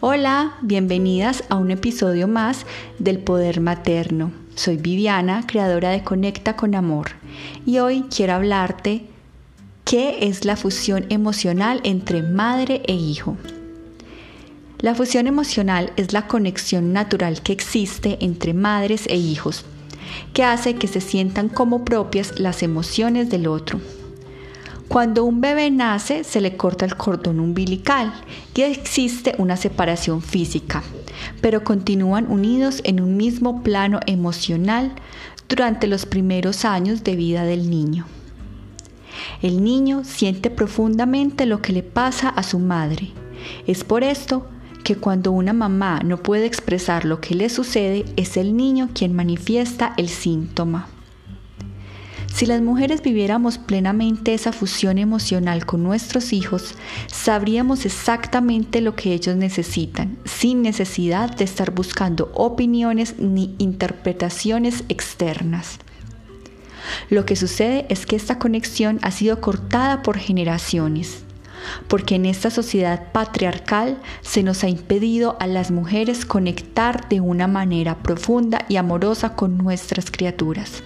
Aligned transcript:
Hola, 0.00 0.54
bienvenidas 0.62 1.42
a 1.48 1.56
un 1.56 1.72
episodio 1.72 2.28
más 2.28 2.66
del 3.00 3.18
Poder 3.18 3.60
Materno. 3.60 4.30
Soy 4.54 4.76
Viviana, 4.76 5.44
creadora 5.44 5.90
de 5.90 6.04
Conecta 6.04 6.54
con 6.54 6.76
Amor, 6.76 7.08
y 7.66 7.80
hoy 7.80 8.04
quiero 8.08 8.34
hablarte 8.34 9.06
qué 9.84 10.18
es 10.20 10.44
la 10.44 10.54
fusión 10.54 11.04
emocional 11.08 11.80
entre 11.82 12.22
madre 12.22 12.80
e 12.86 12.92
hijo. 12.92 13.36
La 14.78 14.94
fusión 14.94 15.26
emocional 15.26 15.92
es 15.96 16.12
la 16.12 16.28
conexión 16.28 16.92
natural 16.92 17.42
que 17.42 17.52
existe 17.52 18.18
entre 18.20 18.54
madres 18.54 19.04
e 19.08 19.16
hijos, 19.16 19.64
que 20.32 20.44
hace 20.44 20.76
que 20.76 20.86
se 20.86 21.00
sientan 21.00 21.48
como 21.48 21.84
propias 21.84 22.38
las 22.38 22.62
emociones 22.62 23.30
del 23.30 23.48
otro. 23.48 23.80
Cuando 24.88 25.24
un 25.24 25.42
bebé 25.42 25.70
nace 25.70 26.24
se 26.24 26.40
le 26.40 26.56
corta 26.56 26.86
el 26.86 26.96
cordón 26.96 27.40
umbilical 27.40 28.10
y 28.54 28.62
existe 28.62 29.34
una 29.36 29.58
separación 29.58 30.22
física, 30.22 30.82
pero 31.42 31.62
continúan 31.62 32.26
unidos 32.30 32.80
en 32.84 33.02
un 33.02 33.18
mismo 33.18 33.62
plano 33.62 34.00
emocional 34.06 34.92
durante 35.46 35.86
los 35.88 36.06
primeros 36.06 36.64
años 36.64 37.04
de 37.04 37.16
vida 37.16 37.44
del 37.44 37.68
niño. 37.68 38.06
El 39.42 39.62
niño 39.62 40.04
siente 40.04 40.48
profundamente 40.48 41.44
lo 41.44 41.60
que 41.60 41.74
le 41.74 41.82
pasa 41.82 42.30
a 42.30 42.42
su 42.42 42.58
madre. 42.58 43.10
Es 43.66 43.84
por 43.84 44.02
esto 44.02 44.48
que 44.84 44.96
cuando 44.96 45.32
una 45.32 45.52
mamá 45.52 46.00
no 46.02 46.16
puede 46.16 46.46
expresar 46.46 47.04
lo 47.04 47.20
que 47.20 47.34
le 47.34 47.50
sucede, 47.50 48.06
es 48.16 48.38
el 48.38 48.56
niño 48.56 48.88
quien 48.94 49.14
manifiesta 49.14 49.92
el 49.98 50.08
síntoma. 50.08 50.88
Si 52.38 52.46
las 52.46 52.62
mujeres 52.62 53.02
viviéramos 53.02 53.58
plenamente 53.58 54.32
esa 54.32 54.52
fusión 54.52 54.98
emocional 54.98 55.66
con 55.66 55.82
nuestros 55.82 56.32
hijos, 56.32 56.76
sabríamos 57.08 57.84
exactamente 57.84 58.80
lo 58.80 58.94
que 58.94 59.12
ellos 59.12 59.34
necesitan, 59.34 60.16
sin 60.24 60.62
necesidad 60.62 61.34
de 61.34 61.42
estar 61.42 61.72
buscando 61.72 62.30
opiniones 62.34 63.18
ni 63.18 63.56
interpretaciones 63.58 64.84
externas. 64.88 65.80
Lo 67.10 67.26
que 67.26 67.34
sucede 67.34 67.86
es 67.88 68.06
que 68.06 68.14
esta 68.14 68.38
conexión 68.38 69.00
ha 69.02 69.10
sido 69.10 69.40
cortada 69.40 70.04
por 70.04 70.16
generaciones, 70.16 71.24
porque 71.88 72.14
en 72.14 72.24
esta 72.24 72.50
sociedad 72.50 73.10
patriarcal 73.10 73.98
se 74.20 74.44
nos 74.44 74.62
ha 74.62 74.68
impedido 74.68 75.36
a 75.40 75.48
las 75.48 75.72
mujeres 75.72 76.24
conectar 76.24 77.08
de 77.08 77.20
una 77.20 77.48
manera 77.48 78.00
profunda 78.04 78.64
y 78.68 78.76
amorosa 78.76 79.34
con 79.34 79.58
nuestras 79.58 80.12
criaturas. 80.12 80.84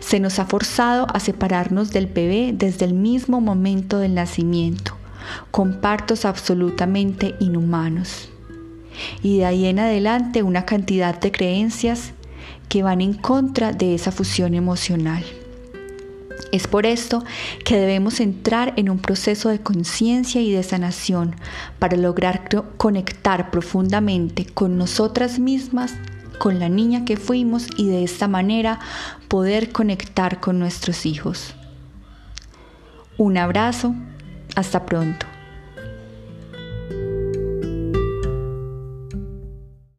Se 0.00 0.20
nos 0.20 0.38
ha 0.38 0.46
forzado 0.46 1.06
a 1.12 1.20
separarnos 1.20 1.90
del 1.90 2.06
bebé 2.06 2.52
desde 2.54 2.84
el 2.84 2.94
mismo 2.94 3.40
momento 3.40 3.98
del 3.98 4.14
nacimiento, 4.14 4.96
con 5.50 5.80
partos 5.80 6.24
absolutamente 6.24 7.34
inhumanos. 7.40 8.28
Y 9.22 9.38
de 9.38 9.46
ahí 9.46 9.66
en 9.66 9.78
adelante 9.78 10.42
una 10.42 10.64
cantidad 10.64 11.18
de 11.18 11.32
creencias 11.32 12.12
que 12.68 12.82
van 12.82 13.00
en 13.00 13.14
contra 13.14 13.72
de 13.72 13.94
esa 13.94 14.12
fusión 14.12 14.54
emocional. 14.54 15.24
Es 16.52 16.66
por 16.66 16.84
esto 16.84 17.24
que 17.64 17.76
debemos 17.76 18.20
entrar 18.20 18.74
en 18.76 18.90
un 18.90 18.98
proceso 18.98 19.48
de 19.48 19.60
conciencia 19.60 20.40
y 20.42 20.52
de 20.52 20.62
sanación 20.62 21.34
para 21.78 21.96
lograr 21.96 22.48
conectar 22.76 23.50
profundamente 23.50 24.44
con 24.44 24.76
nosotras 24.76 25.38
mismas 25.38 25.94
con 26.42 26.58
la 26.58 26.68
niña 26.68 27.04
que 27.04 27.16
fuimos 27.16 27.68
y 27.76 27.86
de 27.86 28.02
esta 28.02 28.26
manera 28.26 28.80
poder 29.28 29.70
conectar 29.70 30.40
con 30.40 30.58
nuestros 30.58 31.06
hijos. 31.06 31.54
Un 33.16 33.38
abrazo, 33.38 33.94
hasta 34.56 34.84
pronto. 34.84 35.31